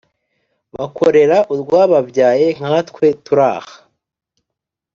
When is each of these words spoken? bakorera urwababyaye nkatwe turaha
bakorera 0.75 1.37
urwababyaye 1.53 2.47
nkatwe 2.57 3.05
turaha 3.25 3.73